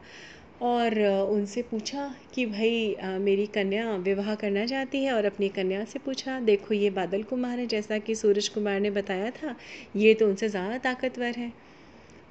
और 0.63 0.99
उनसे 1.31 1.63
पूछा 1.63 2.09
कि 2.35 2.45
भाई 2.47 2.97
मेरी 3.21 3.47
कन्या 3.47 3.95
विवाह 3.99 4.35
करना 4.35 4.65
चाहती 4.67 5.03
है 5.05 5.13
और 5.13 5.25
अपनी 5.25 5.49
कन्या 5.49 5.85
से 5.85 5.99
पूछा, 5.99 6.39
देखो, 6.41 6.75
ये 6.75 6.91
बादल 6.91 7.23
कुमार 7.23 7.59
है, 7.59 7.67
जैसा 7.67 7.99
कि 7.99 8.15
सूरज 8.15 8.49
कुमार 8.49 8.81
ने 8.81 8.91
बताया 8.91 9.31
था, 9.33 9.55
ये 9.97 10.15
तो 10.15 10.29
उनसे 10.29 10.49
ज़्यादा 10.49 10.79
ताकतवर 10.81 11.39
है। 11.39 11.53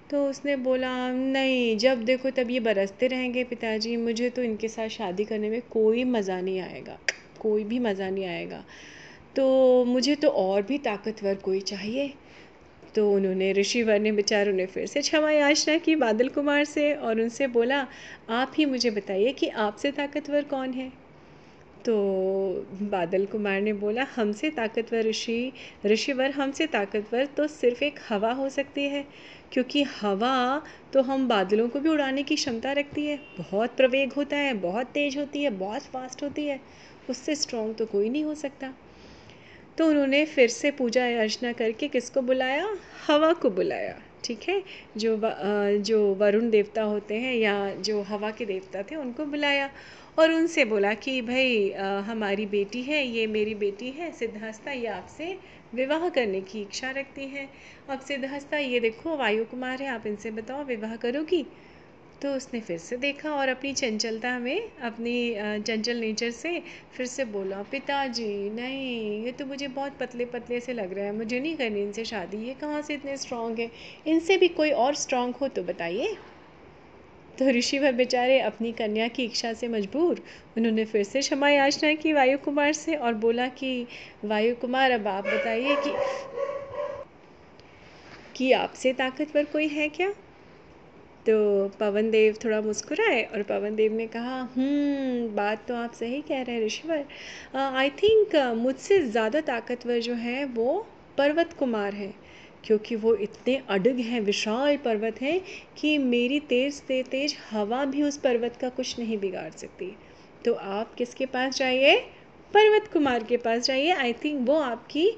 तो 0.10 0.26
उसने 0.30 0.56
बोला, 0.58 0.92
नहीं, 1.12 1.78
जब 1.78 2.04
देखो, 2.04 2.30
तब 2.32 2.50
ये 2.52 2.60
बरसते 2.62 3.08
रहेंगे 3.08 3.44
पिताजी, 3.44 3.96
मुझे 3.98 4.30
तो 4.30 4.44
इनके 4.44 4.68
साथ 4.68 4.88
शादी 4.90 5.26
करने 5.26 5.50
में 5.50 5.62
कोई 5.72 6.04
मज़ा 6.06 6.40
नहीं 6.42 6.60
आएगा, 6.60 6.98
कोई 7.40 7.64
भी 7.64 7.80
मज़ा 7.80 8.10
नहीं 8.10 8.26
आएगा। 8.26 8.64
तो 9.36 9.86
मुझे 9.86 10.16
तो 10.16 10.30
और 10.30 10.62
भी 10.62 10.78
ताकतवर 10.80 11.36
कोई 11.36 11.60
चाहिए। 11.64 12.14
तो 12.96 13.12
उन्होंने, 13.12 13.54
ऋषिवर 13.54 14.00
ने, 14.00 14.12
बेचारों 14.12 14.54
ने 14.54 14.66
फिर 14.66 14.86
से 14.86 15.02
क्षमा 15.02 15.32
याचना 15.32 15.78
की 15.78 15.96
बादल 15.96 16.28
कुमार 16.28 16.66
से 16.66 16.94
और 16.94 17.22
उनसे 17.22 17.48
बोला, 17.48 17.88
आप 18.30 18.52
ही 18.58 18.66
मुझे 18.66 18.92
बताइए 18.92 19.32
कि 19.32 19.48
आपसे 19.48 19.92
ताकतवर 19.92 20.44
कौन 20.44 20.74
है? 20.74 20.92
तो 21.86 21.94
बादल 22.82 23.26
कुमार 23.26 23.62
ने 23.62 23.74
बोला, 23.74 24.08
हमसे 24.16 24.50
ताकतवर 24.50 25.04
ऋषि, 25.04 25.54
ऋषिवर 25.86 26.32
हमसे 26.32 26.68
ताकतवर 26.68 27.26
तो 27.26 27.48
सिर्फ़ 27.48 27.84
एक 27.84 28.00
हवा 28.10 28.32
हो 28.32 28.50
सकती 28.50 28.84
है, 28.84 29.06
क्योंकि 29.52 29.84
हवा 29.84 30.62
तो 30.94 31.02
हम 31.02 31.28
बादलों 31.28 31.70
को 31.70 31.80
भी 31.80 31.90
उड़ाने 31.90 32.24
की 32.24 32.36
क्षमता 32.36 32.72
रखती 32.72 33.06
है। 33.06 33.20
बहुत 33.38 33.78
प्रवेग 33.78 34.14
होता 34.14 34.38
है, 34.38 34.54
बहुत 34.54 34.88
तेज़ 34.88 35.20
होती 35.20 35.44
है, 35.44 35.50
बहुत 35.50 35.82
फास्ट 35.82 36.24
होती 36.24 36.46
है, 36.46 36.60
उससे 37.10 37.36
स्ट्रॉन्ग 37.36 37.76
तो 37.76 37.86
कोई 37.86 38.10
नहीं 38.10 38.24
हो 38.24 38.36
सकता। 38.36 38.74
तो 39.78 39.88
उन्होंने 39.88 40.24
फिर 40.26 40.50
से 40.50 40.72
पूजा 40.72 41.06
अर्चना 41.20 41.52
करके 41.54 41.88
किसको 41.88 42.22
बुलाया? 42.22 42.68
हवा 43.08 43.32
को 43.34 43.50
बुलाया, 43.50 43.96
ठीक 44.24 44.40
है? 44.50 44.62
जो 44.98 45.20
जो 45.86 46.00
वरुण 46.16 46.50
देवता 46.50 46.84
होते 46.84 47.16
हैं 47.16 47.36
या 47.36 47.54
जो 47.80 48.02
हवा 48.02 48.32
के 48.32 48.46
देवता 48.46 48.84
थे, 48.84 48.96
उनको 48.96 49.26
बुलाया 49.26 49.70
और 50.20 50.32
उनसे 50.32 50.66
बोला 50.66 50.94
कि, 50.96 51.22
भाई 51.22 51.72
हमारी 52.08 52.46
बेटी 52.48 52.82
है, 52.84 53.06
ये 53.08 53.26
मेरी 53.28 53.56
बेटी 53.56 53.90
है 53.92 54.12
सिद्धहस्ता 54.12 54.72
ये 54.72 54.88
आपसे 54.90 55.38
विवाह 55.76 56.08
करने 56.10 56.42
की 56.42 56.62
इच्छा 56.62 56.90
रखती 56.92 57.28
है। 57.28 57.48
अब 57.90 58.00
सिद्धहस्ता 58.02 58.58
ये 58.58 58.80
देखो 58.80 59.18
वायु 59.18 59.46
कुमार 59.46 59.82
है, 59.82 59.88
आप 59.90 60.08
इनसे 60.08 60.32
बताओ, 60.32 60.64
विवाह 60.66 60.96
करोगी? 60.98 61.46
तो 62.22 62.34
उसने 62.36 62.60
फिर 62.62 62.78
से 62.78 62.98
देखा 62.98 63.32
और 63.32 63.50
अपनी 63.50 63.74
चंचलता 63.74 64.38
में, 64.40 64.72
अपनी 64.82 65.14
चंचल 65.68 65.98
नेचर 65.98 66.32
से 66.32 66.60
फिर 66.94 67.06
से 67.06 67.26
बोला, 67.26 67.62
पिताजी, 67.64 68.50
नहीं, 68.50 69.24
ये 69.26 69.32
तो 69.32 69.46
मुझे 69.46 69.68
बहुत 69.68 69.98
पतले 70.00 70.26
पतले 70.26 70.60
से 70.60 70.74
लग 70.74 70.94
रहा 70.94 71.06
है। 71.06 71.12
मुझे 71.12 71.40
नहीं 71.40 71.56
करनी 71.58 71.82
इनसे 71.82 72.06
शादी। 72.06 72.38
ये 72.48 72.54
कहाँ 72.54 72.82
से 72.82 72.94
इतने 72.94 73.18
स्ट्रांग 73.18 73.60
है? 73.60 73.70
इनसे 74.06 74.38
भी 74.38 74.48
कोई 74.48 74.72
और 74.72 74.96
स्ट्रांग 74.96 75.34
हो 75.36 75.48
तो 75.48 75.64
बताइए। 75.64 76.16
तो 77.38 77.46
ऋषि 77.46 77.58
ऋषिवर 77.58 77.94
बेचारे 77.94 78.40
अपनी 78.40 78.72
कन्या 78.72 79.08
की 79.08 79.24
इच्छा 79.24 79.54
से 79.54 79.68
मजबूर, 79.68 80.22
उन्होंने 80.58 80.86
फिर 80.86 81.04
से 81.04 81.22
क्षमा 81.22 81.50
याचना 81.50 81.94
की 81.94 82.14
वायु 82.14 82.38
कुमार 82.38 82.74
से 82.74 82.96
और 82.96 83.14
बोला 83.14 83.48
कि 83.48 83.88
वायु 84.26 84.56
कुमार 84.56 84.92
अब 84.92 85.08
आप 85.08 85.24
बताइए 85.26 85.76
कि 85.76 85.96
कि 88.36 88.52
आपसे 88.52 88.94
ताकतवर 88.94 89.46
कोई 89.46 89.68
है 89.68 89.90
क्या? 89.90 90.14
तो 91.26 91.68
पवन 91.80 92.10
देव 92.12 92.38
थोड़ा 92.44 92.62
मुस्कुराए 92.62 93.22
और 93.24 93.42
पवन 93.44 93.76
देव 93.76 93.94
ने 93.94 94.06
कहा 94.08 94.40
हम्म 94.56 95.28
बात 95.36 95.66
तो 95.68 95.76
आप 95.76 95.94
सही 95.94 96.22
कह 96.22 96.42
रहे 96.42 96.56
हैं 96.56 96.66
ऋषिवर। 96.66 97.06
आई 97.56 97.90
थिंक 97.90 98.36
मुझसे 98.58 99.00
ज़्यादा 99.02 99.42
ताकतवर 99.42 100.00
जो 100.00 100.14
है 100.14 100.44
वो 100.46 100.74
पर्वत 101.18 101.54
कुमार 101.54 101.94
है, 101.94 102.14
क्योंकि 102.64 102.96
वो 102.96 103.14
इतने 103.18 103.56
अडग 103.70 104.00
हैं, 104.00 104.22
विशाल 104.22 104.78
पर्वत 104.78 105.22
हैं 105.22 105.42
कि 105.78 105.98
मेरी 105.98 106.40
तेज़ 106.40 106.82
ते 106.82 107.02
तेज 107.04 107.38
हवा 107.52 107.84
भी 107.86 108.04
उस 108.04 108.18
पर्वत 108.18 108.58
का 108.62 108.70
कुछ 108.70 108.98
नहीं 109.00 109.18
बिगाड़ 109.18 109.50
सकती। 109.52 109.96
तो 110.46 110.54
आप 110.54 110.94
किसके 110.96 111.26
पास 111.28 111.58
जाइए? 111.58 111.96
पर्वत 112.54 112.90
कुमार 112.94 113.24
के 113.24 113.38
पास 113.38 113.66
जाइए। 113.66 113.92
आई 113.92 114.14
थिंक 114.14 114.48
वो 114.48 114.60
आपकी, 114.62 115.10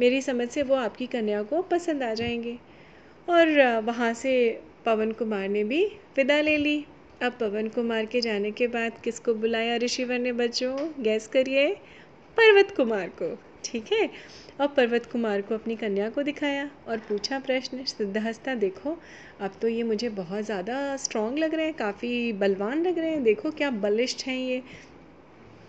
मेरी 0.00 0.20
समझ 0.22 0.48
से 0.48 0.62
वो 0.62 0.74
आपकी 0.76 1.06
कन्या 1.06 1.42
को 1.42 1.62
पसंद 1.62 2.02
आ 2.02 2.12
जाएँगे। 2.14 2.58
और 3.28 3.80
वहाँ 3.84 4.12
से 4.14 4.32
पवन 4.84 5.12
कुमार 5.12 5.48
ने 5.48 5.64
भी 5.64 5.84
विदा 6.16 6.40
ले 6.40 6.56
ली। 6.56 6.84
अब 7.22 7.32
पवन 7.32 7.68
कुमार 7.68 8.06
के 8.06 8.20
जाने 8.20 8.50
के 8.52 8.66
बाद 8.68 9.00
किसको 9.04 9.34
बुलाया 9.34 9.76
ऋषिवर 9.76 10.18
ने? 10.18 10.32
बच्चों 10.34 10.76
गैस 11.04 11.26
करिए 11.26 11.68
पर्वत 12.36 12.74
कुमार 12.76 13.08
को 13.22 13.34
ठीक 13.64 13.92
है? 13.92 14.08
और 14.60 14.66
पर्वत 14.66 15.06
कुमार 15.06 15.40
को 15.42 15.54
अपनी 15.54 15.76
कन्या 15.76 16.08
को 16.10 16.22
दिखाया 16.22 16.68
और 16.88 16.98
पूछा 16.98 17.38
प्रश्न 17.38 17.84
सिद्धहस्ता 17.84 18.54
देखो 18.54 18.96
अब 19.40 19.58
तो 19.62 19.68
ये 19.68 19.82
मुझे 19.82 20.08
बहुत 20.10 20.44
ज़्यादा 20.44 20.96
स्ट्रॉन्ग 20.96 21.38
लग 21.38 21.54
रहे 21.54 21.64
हैं 21.64 21.74
काफ़ी 21.74 22.32
बलवान 22.34 22.86
लग 22.86 22.98
रहे 22.98 23.10
हैं। 23.10 23.22
देखो 23.22 23.50
क्या 23.52 23.70
बलिष्ठ 23.82 24.26
हैं 24.26 24.36
ये 24.38 24.62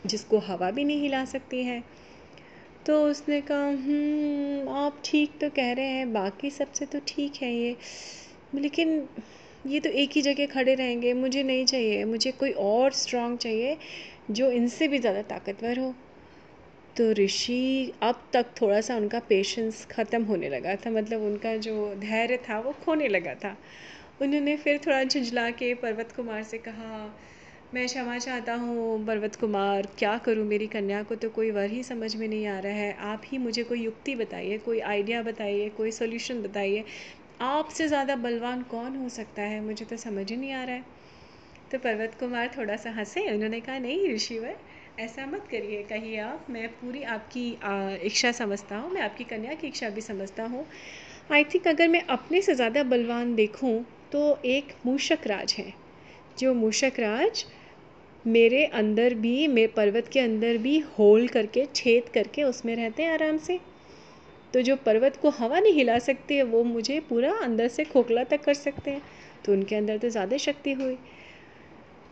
जिसको 0.05 0.39
हवा 0.39 0.71
भी 0.71 0.83
नहीं 0.83 1.01
हिला 1.01 1.23
सकती 1.25 1.63
है। 1.63 1.83
तो 2.85 3.03
उसने 3.05 3.39
कहा 3.41 3.67
हम्म, 3.67 4.69
आप 4.69 5.01
ठीक 5.05 5.39
तो 5.41 5.49
कह 5.49 5.71
रहे 5.73 5.85
हैं 5.87 6.11
बाकी 6.13 6.49
सबसे 6.51 6.85
तो 6.85 6.99
ठीक 7.07 7.41
है 7.41 7.53
ये। 7.53 7.75
लेकिन 8.57 9.07
ये 9.67 9.79
तो 9.79 9.89
एक 9.89 10.11
ही 10.11 10.21
जगह 10.21 10.45
खड़े 10.45 10.75
रहेंगे, 10.75 11.13
मुझे 11.13 11.43
नहीं 11.43 11.65
चाहिए, 11.65 12.03
मुझे 12.05 12.31
कोई 12.31 12.51
और 12.51 12.91
स्ट्रांग 12.93 13.37
चाहिए 13.37 13.77
जो 14.31 14.49
इनसे 14.51 14.87
भी 14.87 14.99
ज़्यादा 14.99 15.21
ताकतवर 15.21 15.79
हो। 15.79 15.93
तो 16.95 17.11
ऋषि, 17.13 17.91
अब 18.03 18.21
तक 18.33 18.53
थोड़ा 18.61 18.79
सा 18.81 18.95
उनका 18.95 19.19
पेशेंस 19.19 19.85
ख़त्म 19.85 20.23
होने 20.23 20.49
लगा 20.49 20.75
था 20.75 20.89
मतलब 20.91 21.21
उनका 21.21 21.55
जो 21.57 21.93
धैर्य 21.95 22.37
था, 22.49 22.59
वो 22.59 22.71
खोने 22.85 23.07
लगा 23.07 23.33
था। 23.35 23.55
उन्होंने 24.21 24.55
फिर 24.57 24.79
थोड़ा 24.85 25.03
झुंझला 25.03 25.49
के 25.51 25.73
पर्वत 25.73 26.11
कुमार 26.11 26.43
से 26.43 26.57
कहा, 26.57 27.15
मैं 27.73 27.85
क्षमा 27.87 28.17
चाहता 28.17 28.53
हूँ, 28.53 29.05
पर्वत 29.05 29.35
कुमार, 29.35 29.87
क्या 29.99 30.17
करूँ? 30.17 30.45
मेरी 30.45 30.67
कन्या 30.67 31.01
को 31.03 31.15
तो 31.15 31.29
कोई 31.29 31.51
वर 31.51 31.69
ही 31.69 31.83
समझ 31.83 32.15
में 32.15 32.27
नहीं 32.27 32.45
आ 32.47 32.59
रहा 32.59 32.73
है। 32.73 32.93
आप 32.93 33.21
ही 33.25 33.37
मुझे 33.37 33.63
कोई 33.63 33.81
युक्ति 33.81 34.15
बताइए, 34.15 34.57
कोई 34.57 34.79
आइडिया 34.79 35.21
बताइए, 35.21 35.69
कोई 35.69 35.91
सोल्यूशन 35.91 36.41
बताइए। 36.41 36.83
आपसे 37.39 37.87
ज़्यादा 37.87 38.15
बलवान 38.15 38.61
कौन 38.63 38.95
हो 38.95 39.09
सकता 39.09 39.41
है? 39.41 39.59
मुझे 39.61 39.85
तो 39.85 39.97
समझ 39.97 40.29
ही 40.31 40.35
नहीं 40.37 40.51
आ 40.51 40.63
रहा 40.63 40.75
है। 40.75 40.83
तो 41.71 41.77
पर्वत 41.77 42.15
कुमार 42.19 42.51
थोड़ा 42.57 42.75
सा 42.75 42.91
हंसे। 42.91 43.27
उन्होंने 43.31 43.59
कहा, 43.59 43.77
नहीं 43.79 44.13
ऋषिवर, 44.13 44.55
ऐसा 44.99 45.25
मत 45.25 45.47
करिए। 45.51 45.81
कहिए 45.83 46.17
आप, 46.19 46.45
मैं 46.49 46.67
पूरी 46.71 47.03
आपकी 47.15 47.49
इच्छा 48.05 48.31
समझता 48.31 48.77
हूँ। 48.77 48.91
मैं 48.93 49.01
आपकी 49.01 49.23
कन्या 49.23 49.53
की 49.53 49.67
इच्छा 49.67 49.89
भी 49.89 50.01
समझता 50.01 50.43
हूँ। 50.45 50.65
आई 51.31 51.43
थिंक 51.43 51.67
अगर 51.67 51.87
मैं 51.87 52.01
अपने 52.09 52.41
से 52.41 52.55
ज़्यादा 52.55 52.83
बलवान 52.85 53.35
देखूँ 53.35 53.83
तो 54.11 54.39
एक 54.45 54.73
मूषक 54.85 55.27
राज 55.27 55.55
है। 55.57 55.73
जो 56.39 56.53
मूषक 56.53 56.99
राज 56.99 57.45
मेरे 58.25 58.65
अंदर 58.65 59.13
भी, 59.13 59.47
मेरे 59.47 59.67
पर्वत 59.67 60.07
के 60.13 60.19
अंदर 60.19 60.57
भी 60.57 60.77
होल 60.99 61.27
करके, 61.27 61.65
छेद 61.75 62.09
करके 62.09 62.43
उसमें 62.43 62.75
रहते 62.75 63.03
हैं 63.03 63.11
आराम 63.13 63.37
से। 63.37 63.59
तो 64.55 64.61
जो 64.61 64.75
पर्वत 64.75 65.15
को 65.21 65.29
हवा 65.29 65.59
नहीं 65.59 65.73
हिला 65.73 65.97
सकती 65.99 66.35
है 66.35 66.43
वो 66.43 66.63
मुझे 66.63 66.99
पूरा 66.99 67.31
अंदर 67.43 67.67
से 67.67 67.83
खोखला 67.83 68.23
तक 68.23 68.43
कर 68.43 68.53
सकते 68.53 68.91
हैं। 68.91 69.01
तो 69.45 69.51
उनके 69.51 69.75
अंदर 69.75 69.97
तो 69.97 70.09
ज़्यादा 70.09 70.37
शक्ति 70.37 70.73
हुई। 70.73 70.97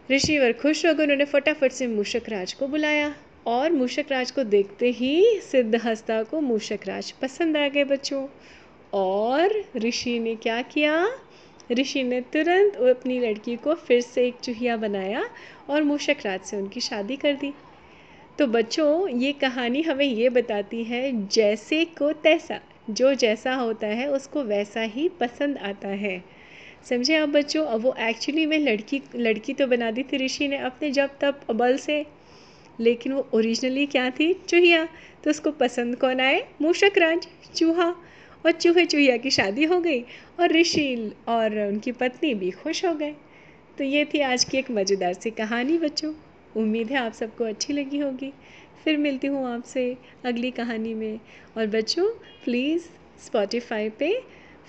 ऋषिवर 0.10 0.54
खुश 0.54 0.86
हो 0.86 0.94
गए 0.94 1.04
उन्होंने 1.04 1.26
फटाफट 1.26 1.72
से 1.72 1.88
मूषक 1.88 2.30
राज 2.30 2.54
को 2.54 2.68
बुलाया 2.68 3.14
और 3.46 3.72
मूषक 3.72 4.12
राज 4.12 4.32
को 4.32 4.44
देखते 4.44 4.90
ही 4.92 5.40
सिद्धहस्ता 5.42 6.22
को 6.24 6.42
मूषक 6.42 6.88
राज 6.88 7.12
पसंद 7.12 7.58
आ 7.58 7.68
गए 7.68 7.84
बच्चों। 7.84 8.28
और 8.94 9.64
ऋषि 9.78 10.20
ने 10.20 10.36
क्या 10.36 10.62
किया? 10.62 11.08
ऋषि 11.72 12.04
ने 12.04 12.22
तुरंत 12.34 12.76
अपनी 12.90 13.20
लड़की 13.20 13.56
को 13.56 13.74
फिर 13.76 14.02
से 14.02 14.28
एक 14.28 14.40
चूहिया 14.44 14.78
बनाया 14.78 15.24
और 15.70 15.84
मूषक 15.84 16.26
राज 16.26 16.42
से 16.42 16.58
उनकी 16.58 16.80
शादी 16.82 17.16
कर 17.16 17.34
दी। 17.34 17.54
तो 18.40 18.48
बच्चों, 18.48 19.08
ये 19.10 19.34
कहानी 19.34 19.82
हमें 19.82 20.06
ये 20.06 20.30
बताती 20.30 20.84
है, 20.84 21.28
जैसे 21.28 21.86
को 21.86 22.12
तैसा। 22.14 22.60
जो 22.90 23.14
जैसा 23.14 23.56
होता 23.56 23.88
है, 23.88 24.10
उसको 24.10 24.44
वैसा 24.44 24.82
ही 24.82 25.10
पसंद 25.10 25.58
आता 25.58 25.88
है। 25.88 26.24
समझे 26.90 27.16
आप 27.16 27.30
बच्चों? 27.30 27.66
अब 27.66 27.82
वो 27.82 27.96
एक्चुअली 28.00 28.46
में 28.46 28.60
लड़की 28.60 29.02
लड़की 29.16 29.54
तो 29.54 29.68
बना 29.68 29.92
दी 29.92 30.04
थी 30.04 30.18
ऋषि 30.18 30.48
ने 30.48 30.58
अपने 30.58 30.92
जब 30.92 31.10
तब 31.22 31.42
अबल 31.50 31.78
से। 31.78 32.06
लेकिन 32.80 33.14
वो 33.14 33.28
ओरिजिनली 33.34 33.86
क्या 33.86 34.10
थी? 34.10 34.34
चूहिया। 34.34 34.88
तो 35.24 35.30
उसको 35.30 35.52
पसंद 35.52 35.96
कौन 35.96 36.20
आए? 36.20 36.48
मूषक 36.62 36.98
राज, 36.98 37.28
चूहा। 37.56 37.96
और 38.46 38.52
चूहे 38.52 38.86
चूहिया 38.86 39.18
की 39.18 39.32
शादी 39.32 39.64
हो 39.64 39.80
गई 39.80 40.02
और 40.40 40.52
ऋषि 40.52 41.12
और 41.28 41.68
उनकी 41.68 41.92
पत्नी 41.92 42.34
भी 42.34 42.52
खुश 42.52 42.86
हो 42.86 42.94
गए। 42.94 43.16
तो 43.78 43.84
ये 43.84 44.06
थी 44.06 44.20
आज 44.20 44.44
की 44.44 44.58
एक 44.58 44.72
मज़ेदार 44.72 45.14
सी 45.14 45.32
कहानी 45.32 45.78
बच्चों। 45.78 46.14
उम्मीद 46.56 46.92
है 46.92 46.98
आप 46.98 47.14
सबको 47.14 47.44
अच्छी 47.44 47.74
लगी 47.74 47.98
होगी। 48.00 48.34
फिर 48.84 48.98
मिलती 48.98 49.28
हूँ 49.28 49.46
आपसे 49.48 49.86
अगली 50.26 50.52
कहानी 50.52 50.94
में। 50.94 51.20
और 51.58 51.68
बच्चों 51.68 52.08
प्लीज़ 52.44 52.88
स्पॉटिफाई 53.20 53.90
पे 53.90 54.14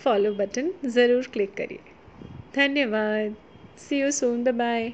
फॉलो 0.04 0.34
बटन 0.34 0.72
ज़रूर 0.86 1.26
क्लिक 1.32 1.56
करिए। 1.56 1.84
धन्यवाद। 2.54 3.36
सी 3.78 4.00
यू 4.00 4.10
सून 4.10 4.44
बाय 4.44 4.92